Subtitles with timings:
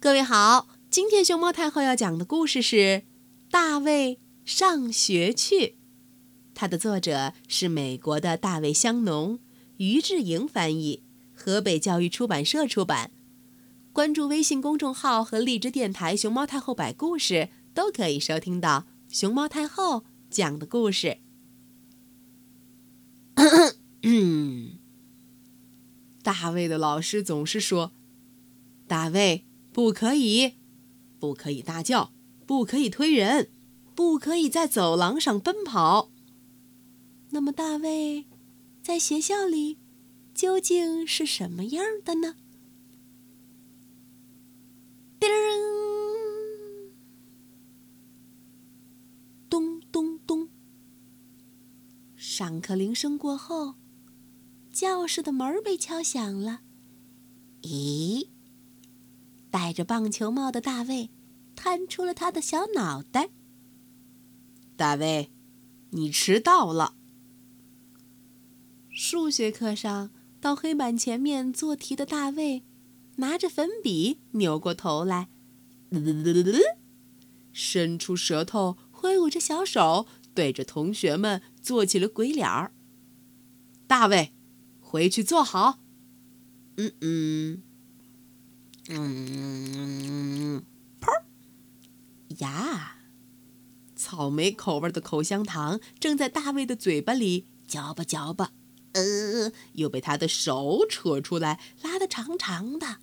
[0.00, 2.76] 各位好，今天熊猫太后要讲的故事是
[3.50, 5.56] 《大卫上学去》，
[6.54, 9.40] 它的作者是美国的大卫香农，
[9.78, 11.02] 于志莹翻译，
[11.34, 13.10] 河北教育出版社出版。
[13.92, 21.18] 关注微信公众号和荔枝电台“熊猫太后”摆故事，都可以收听到熊猫太后讲的故事。
[26.22, 27.90] 大卫的老师总是说
[28.86, 30.54] ：“大卫。”不可以，
[31.18, 32.12] 不可以大叫，
[32.46, 33.50] 不可以推人，
[33.94, 36.10] 不可以在走廊上奔跑。
[37.30, 38.26] 那么，大卫
[38.82, 39.78] 在学校里
[40.34, 42.36] 究竟是什么样的呢？
[45.20, 45.28] 叮！
[49.50, 50.48] 咚咚咚！
[52.16, 53.74] 上课铃声过后，
[54.72, 56.62] 教室的门被敲响了。
[57.62, 58.28] 咦？
[59.50, 61.10] 戴着棒球帽的大卫
[61.54, 63.30] 探出了他的小脑袋。
[64.76, 65.30] 大卫，
[65.90, 66.94] 你迟到了。
[68.90, 72.64] 数学课上，到黑板前面做题的大卫
[73.16, 75.28] 拿着粉笔，扭过头来，
[77.52, 82.72] 伸出舌头，挥舞着小手，对着同学们做起了鬼脸儿。
[83.86, 84.32] 大卫，
[84.80, 85.80] 回去坐好。
[86.76, 87.62] 嗯嗯。
[88.90, 90.64] 嗯，
[90.98, 91.08] 砰！
[92.38, 92.96] 呀，
[93.94, 98.52] 草莓口味的口香糖正在大卫的嘴巴里嚼吧嚼吧，
[98.92, 102.96] 呃，又被他的手扯出来，拉得长长的。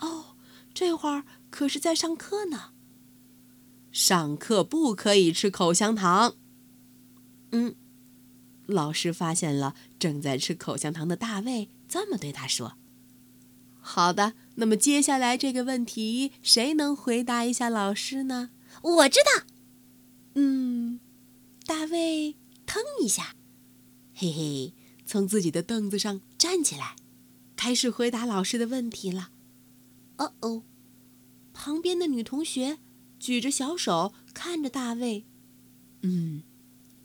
[0.00, 0.36] 哦，
[0.74, 2.72] 这会儿可是在上课呢。
[3.90, 6.34] 上课不可以吃口香糖。
[7.52, 7.74] 嗯，
[8.66, 12.74] 老师发现了正在吃口香糖的大卫，这么对他说
[13.80, 18.50] ：“好的。”那么接下来这个问题，谁能回答一下老师呢？
[18.82, 19.46] 我知道。
[20.34, 21.00] 嗯，
[21.64, 23.36] 大卫腾一下，
[24.14, 24.74] 嘿嘿，
[25.04, 26.96] 从自己的凳子上站起来，
[27.54, 29.30] 开始回答老师的问题了。
[30.18, 30.62] 哦哦，
[31.52, 32.78] 旁边的女同学
[33.18, 35.26] 举着小手看着大卫。
[36.02, 36.42] 嗯，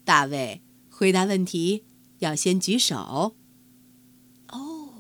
[0.06, 1.84] 大卫回答问题
[2.20, 3.36] 要先举手。
[4.50, 4.94] 哦，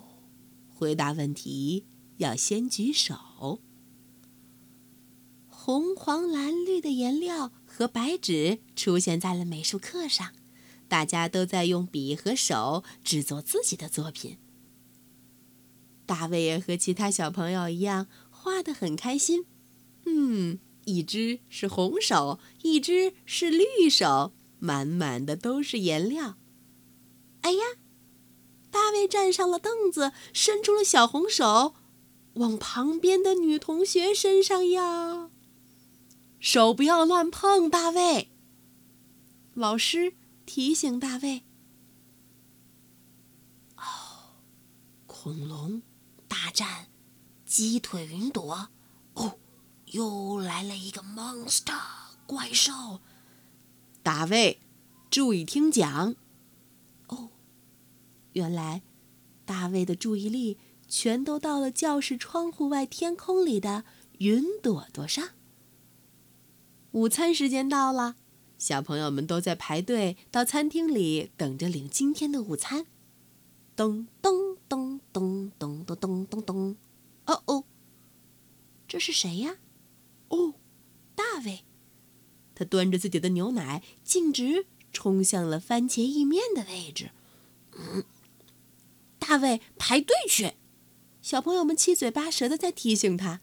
[0.69, 1.85] 回答问题。
[2.21, 3.59] 要先举手。
[5.47, 10.33] 红、黄、蓝、绿的颜料和白纸出现在了美术课上，
[10.87, 14.37] 大家都在用笔和手制作自己的作品。
[16.05, 19.45] 大卫也和其他小朋友一样，画得很开心。
[20.05, 26.38] 嗯，一只是红手，一只是绿手，满满的都是颜料。
[27.41, 27.63] 哎呀，
[28.71, 31.75] 大卫站上了凳子，伸出了小红手。
[32.36, 35.30] 往旁边的女同学身上压，
[36.40, 38.31] 手不要乱碰，大卫。
[39.53, 40.14] 老师
[40.46, 41.44] 提醒大卫。
[43.75, 43.84] 哦，
[45.06, 45.81] 恐龙
[46.30, 46.88] 大战
[47.46, 48.69] 鸡腿云朵，
[49.16, 49.38] 哦，
[49.88, 51.81] 又来了一个 monster
[52.25, 53.02] 怪兽。
[54.02, 54.62] 大卫，
[55.09, 56.16] 注意听讲。
[57.08, 57.30] 哦，
[58.31, 58.81] 原来
[59.44, 60.58] 大卫的注意力。
[60.91, 63.85] 全都到了教室窗户外天空里的
[64.18, 65.29] 云朵朵上。
[66.91, 68.18] 午餐时间到了，
[68.57, 72.88] 小朋友们都在排队到餐厅里等着领今天的午餐。
[73.74, 76.75] 咚咚咚咚咚咚咚咚咚！
[77.25, 77.63] 哦哦，
[78.85, 79.59] 这是谁呀？
[80.28, 80.56] 哦，
[81.16, 81.63] 大卫。
[82.53, 87.12] 他端着自己的牛奶，径直冲向了番茄意面的位置。
[87.72, 88.03] 嗯，
[89.18, 90.56] 大卫，排队去。
[91.21, 93.41] 小朋友们七嘴八舌的在提醒他：“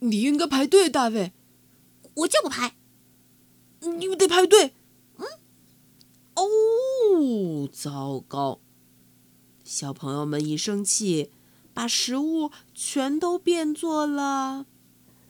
[0.00, 1.32] 你应该排队，大卫。
[2.16, 2.76] ”“我就不排。
[3.98, 4.74] ”“你们得排队。
[5.18, 5.26] ”“嗯。
[6.34, 8.60] ”“哦，糟糕！”
[9.64, 11.30] 小朋友们一生气，
[11.72, 14.66] 把食物全都变作了……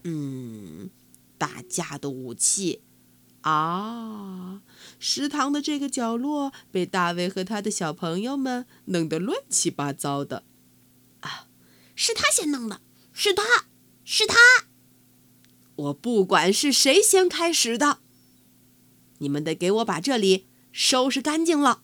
[0.05, 0.91] 嗯，
[1.37, 2.83] 打架的武器。
[3.43, 4.63] 啊！
[4.99, 10.45] 食堂的这个角落被大卫和他的小朋友们弄得乱七八糟的。
[11.95, 12.81] 是他先弄的，
[13.13, 13.67] 是他，
[14.05, 14.37] 是他。
[15.77, 17.99] 我不管是谁先开始的，
[19.19, 21.83] 你们得给我把这里收拾干净了。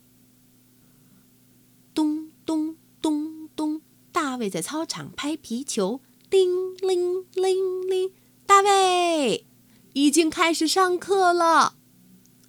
[1.93, 8.12] 咚咚咚咚，大卫在操场拍皮球，叮铃铃铃，
[8.47, 9.45] 大卫
[9.93, 11.75] 已经开始上课了。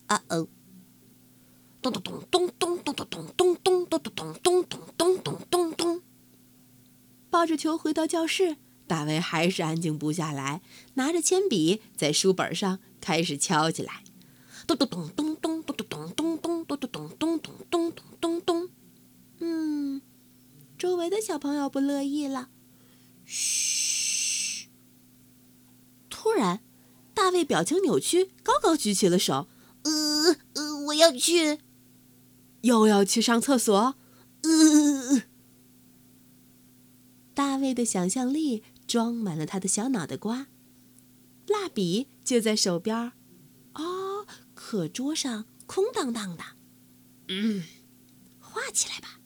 [0.05, 0.47] 啊哦，
[1.81, 6.01] 咚咚咚咚咚咚咚咚咚咚咚咚咚咚咚咚咚咚。
[7.41, 10.61] 抱着球回到教室，大卫还是安静不下来，
[10.93, 14.03] 拿着铅笔在书本上开始敲起来，
[14.67, 18.69] 咚咚咚咚咚咚咚咚咚咚咚咚咚咚咚咚咚咚。
[19.39, 20.03] 嗯，
[20.77, 22.49] 周围的小朋友不乐意了。
[23.25, 24.67] 嘘！
[26.11, 26.61] 突然，
[27.15, 29.47] 大卫表情扭曲，高高举起了手。
[29.81, 31.57] 呃呃，我要去，
[32.61, 33.95] 又要去上厕所。
[34.43, 35.23] 呃，
[37.41, 40.45] 大卫的想象力装满了他的小脑袋瓜，
[41.47, 43.13] 蜡笔就在手边儿。
[43.73, 46.43] 哦，课桌上空荡荡的。
[47.29, 47.63] 嗯，
[48.39, 49.19] 画起来吧。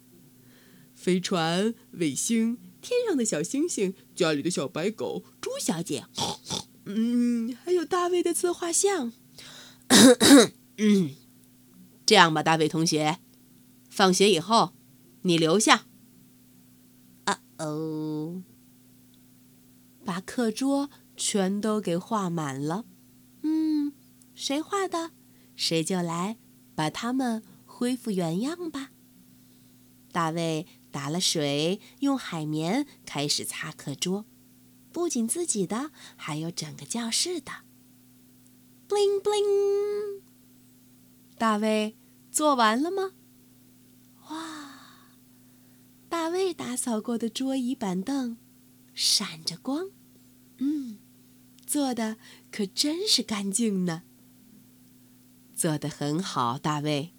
[0.96, 6.06] 飞船、卫星、天上的小星星、家里的小白狗、猪小姐，
[6.86, 9.12] 嗯，还有大卫的自画像。
[10.78, 11.16] 嗯，
[12.06, 13.20] 这样吧，大卫同学，
[13.90, 14.74] 放学以后
[15.24, 15.88] 你留下。
[17.58, 18.44] 哦，
[20.04, 22.86] 把课桌全都给画满了。
[23.44, 23.94] 嗯，
[24.34, 25.12] 谁画的，
[25.56, 26.38] 谁就来
[26.76, 28.92] 把它们恢复原样吧。
[30.12, 34.26] 大卫打了水，用海绵开始擦课桌，
[34.92, 37.52] 不仅自己的，还有整个教室的。
[38.88, 40.22] bling bling，
[41.38, 41.98] 大卫
[42.32, 43.12] 做完了吗？
[44.30, 44.65] 哇，
[46.16, 48.38] 大卫打扫过的桌椅板凳
[48.94, 49.90] 闪着光，
[50.60, 50.98] 嗯，
[51.68, 52.16] 做的
[52.50, 54.04] 可真是干净呢。
[55.54, 57.14] 做的很好，大卫。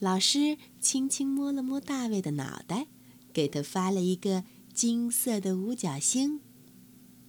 [0.00, 2.88] 老师轻轻摸了摸大卫的脑袋，
[3.32, 4.44] 给他发了一个
[4.74, 6.42] 金色的五角星。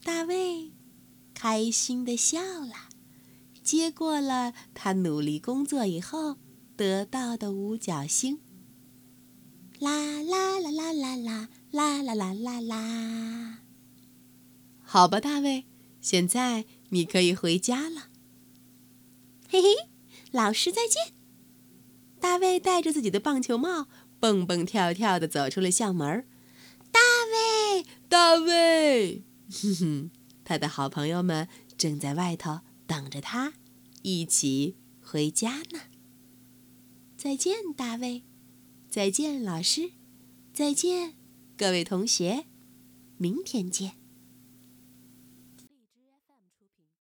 [0.03, 0.73] 大卫
[1.33, 2.89] 开心的笑了。
[3.63, 6.35] 接过了他努力工作以后
[6.75, 8.41] 得到的五角星。
[9.79, 13.59] 啦啦啦啦啦啦啦啦啦啦啦！
[14.83, 15.65] 好吧，大卫，
[16.01, 18.09] 现在你可以回家了。
[19.47, 19.69] 嘿嘿，
[20.31, 21.13] 老师再见。
[22.19, 23.87] 大卫戴着自己的棒球帽，
[24.19, 26.27] 蹦蹦跳跳的走出了校门。
[26.91, 26.99] 大
[27.31, 30.11] 卫，大卫，哼哼，
[30.43, 31.47] 他的好朋友们
[31.77, 32.59] 正在外头。
[32.85, 33.53] 等着他
[34.01, 35.81] 一起回家呢。
[37.15, 38.23] 再见，大卫！
[38.89, 39.91] 再见，老师！
[40.51, 41.13] 再见，
[41.55, 42.45] 各位同学！
[43.17, 43.98] 明天见。